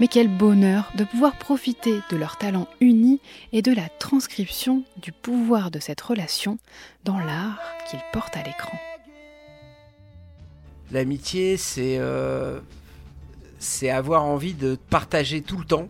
Mais 0.00 0.08
quel 0.08 0.26
bonheur 0.26 0.90
de 0.96 1.04
pouvoir 1.04 1.38
profiter 1.38 2.00
de 2.10 2.16
leur 2.16 2.36
talent 2.36 2.66
uni 2.80 3.20
et 3.52 3.62
de 3.62 3.72
la 3.72 3.88
transcription 4.00 4.82
du 5.00 5.12
pouvoir 5.12 5.70
de 5.70 5.78
cette 5.78 6.00
relation 6.00 6.58
dans 7.04 7.16
l'art 7.20 7.60
qu'ils 7.88 8.02
portent 8.12 8.36
à 8.36 8.42
l'écran. 8.42 8.76
L'amitié, 10.90 11.56
c'est 11.56 11.98
euh, 12.00 12.58
c'est 13.60 13.88
avoir 13.88 14.24
envie 14.24 14.54
de 14.54 14.76
partager 14.90 15.42
tout 15.42 15.58
le 15.58 15.64
temps, 15.64 15.86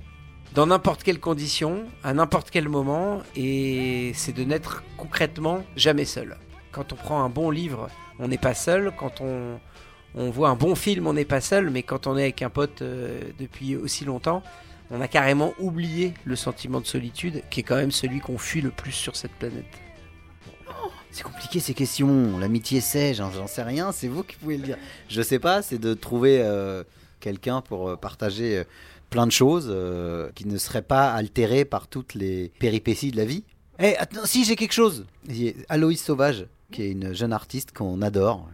dans 0.54 0.66
n'importe 0.66 1.02
quelle 1.02 1.18
condition, 1.18 1.86
à 2.02 2.12
n'importe 2.12 2.50
quel 2.50 2.68
moment, 2.68 3.22
et 3.36 4.12
c'est 4.14 4.34
de 4.34 4.44
n'être 4.44 4.84
concrètement 4.98 5.64
jamais 5.76 6.04
seul 6.04 6.36
quand 6.74 6.92
on 6.92 6.96
prend 6.96 7.22
un 7.22 7.28
bon 7.28 7.50
livre, 7.50 7.88
on 8.18 8.28
n'est 8.28 8.38
pas 8.38 8.54
seul. 8.54 8.92
Quand 8.98 9.20
on, 9.20 9.58
voit 10.30 10.48
un 10.48 10.56
bon 10.56 10.74
film, 10.74 11.06
on 11.06 11.12
n'est 11.12 11.24
pas 11.24 11.40
seul. 11.40 11.70
Mais 11.70 11.82
quand 11.82 12.06
on 12.06 12.16
est 12.16 12.22
avec 12.22 12.42
un 12.42 12.50
pote 12.50 12.82
euh, 12.82 13.20
depuis 13.38 13.76
aussi 13.76 14.04
longtemps, 14.04 14.42
on 14.90 15.00
a 15.00 15.08
carrément 15.08 15.54
oublié 15.58 16.14
le 16.24 16.36
sentiment 16.36 16.80
de 16.80 16.86
solitude, 16.86 17.42
qui 17.50 17.60
est 17.60 17.62
quand 17.62 17.76
même 17.76 17.92
celui 17.92 18.20
qu'on 18.20 18.38
fuit 18.38 18.60
le 18.60 18.70
plus 18.70 18.92
sur 18.92 19.16
cette 19.16 19.32
planète. 19.32 19.64
C'est 21.10 21.22
compliqué 21.22 21.60
ces 21.60 21.74
questions. 21.74 22.38
L'amitié 22.38 22.80
c'est, 22.80 23.14
j'en 23.14 23.46
sais 23.46 23.62
rien, 23.62 23.92
c'est 23.92 24.08
vous 24.08 24.24
qui 24.24 24.34
pouvez 24.36 24.56
le 24.56 24.64
dire. 24.64 24.78
Je 25.08 25.22
sais 25.22 25.38
pas, 25.38 25.62
c'est 25.62 25.78
de 25.78 25.94
trouver 25.94 26.42
euh, 26.42 26.82
quelqu'un 27.20 27.60
pour 27.60 27.88
euh, 27.88 27.96
partager 27.96 28.64
plein 29.10 29.26
de 29.26 29.32
choses 29.32 29.72
qui 30.34 30.48
ne 30.48 30.58
seraient 30.58 30.82
pas 30.82 31.12
altérées 31.12 31.64
par 31.64 31.86
toutes 31.86 32.14
les 32.14 32.50
péripéties 32.58 33.12
de 33.12 33.16
la 33.16 33.24
vie. 33.24 33.44
Eh, 33.78 33.96
attends, 33.96 34.24
si 34.24 34.44
j'ai 34.44 34.56
quelque 34.56 34.72
chose. 34.72 35.04
Aloïs 35.68 36.02
Sauvage, 36.02 36.46
qui 36.70 36.82
est 36.82 36.92
une 36.92 37.12
jeune 37.12 37.32
artiste 37.32 37.72
qu'on 37.72 38.02
adore, 38.02 38.48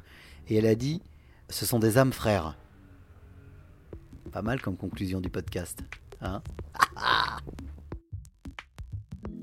et 0.48 0.56
elle 0.56 0.66
a 0.66 0.74
dit 0.74 1.02
ce 1.48 1.66
sont 1.66 1.78
des 1.78 1.98
âmes 1.98 2.12
frères. 2.12 2.56
Pas 4.32 4.42
mal 4.42 4.60
comme 4.60 4.76
conclusion 4.76 5.20
du 5.20 5.28
podcast. 5.28 5.82
Hein 6.20 6.42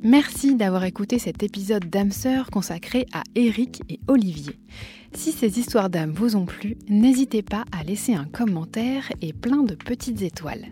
Merci 0.04 0.56
d'avoir 0.56 0.84
écouté 0.84 1.20
cet 1.20 1.44
épisode 1.44 1.90
d'âme 1.90 2.12
sœur 2.12 2.50
consacré 2.50 3.06
à 3.14 3.24
Eric 3.36 3.82
et 3.90 4.00
Olivier. 4.08 4.58
Si 5.14 5.32
ces 5.32 5.60
histoires 5.60 5.90
d'âme 5.90 6.12
vous 6.12 6.36
ont 6.36 6.46
plu, 6.46 6.78
n'hésitez 6.88 7.42
pas 7.42 7.66
à 7.72 7.84
laisser 7.84 8.14
un 8.14 8.26
commentaire 8.26 9.12
et 9.22 9.34
plein 9.34 9.64
de 9.64 9.76
petites 9.76 10.22
étoiles. 10.22 10.68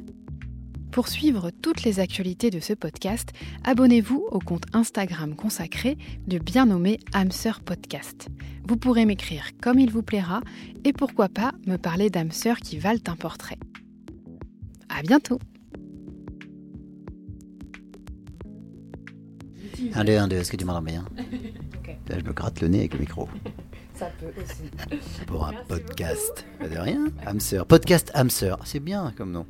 Pour 0.95 1.09
suivre 1.09 1.51
toutes 1.51 1.83
les 1.83 1.99
actualités 1.99 2.51
de 2.51 2.61
ce 2.61 2.71
podcast, 2.71 3.33
abonnez-vous 3.65 4.29
au 4.31 4.39
compte 4.39 4.63
Instagram 4.71 5.35
consacré 5.35 5.97
de 6.25 6.37
bien 6.37 6.67
nommé 6.67 7.01
sœur 7.31 7.59
podcast. 7.59 8.29
Vous 8.65 8.77
pourrez 8.77 9.03
m'écrire 9.03 9.49
comme 9.61 9.77
il 9.77 9.91
vous 9.91 10.03
plaira 10.03 10.39
et 10.85 10.93
pourquoi 10.93 11.27
pas 11.27 11.51
me 11.67 11.75
parler 11.75 12.09
d'âmes 12.09 12.31
qui 12.61 12.77
valent 12.77 13.01
un 13.07 13.17
portrait. 13.17 13.57
À 14.87 15.01
bientôt! 15.01 15.37
Un, 19.93 20.05
deux, 20.05 20.17
un, 20.17 20.29
deux, 20.29 20.37
est-ce 20.37 20.51
que 20.53 20.55
tu 20.55 20.63
m'entends 20.63 20.81
bien? 20.81 21.03
Je 22.09 22.25
me 22.25 22.31
gratte 22.31 22.61
le 22.61 22.69
nez 22.69 22.79
avec 22.79 22.93
le 22.93 22.99
micro. 23.01 23.27
Ça 23.95 24.09
peut 24.17 24.31
aussi. 24.41 25.25
Pour 25.27 25.45
un 25.45 25.55
podcast. 25.67 26.45
Pas 26.57 26.69
de 26.69 26.77
rien. 26.77 27.07
Hamster. 27.25 27.65
Podcast 27.65 28.11
Hamster. 28.13 28.57
C'est 28.63 28.79
bien 28.79 29.13
comme 29.17 29.33
nom. 29.33 29.45